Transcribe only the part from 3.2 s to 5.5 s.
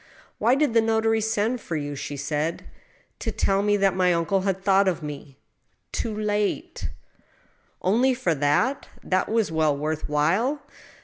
tell me that my uncle had thought of me...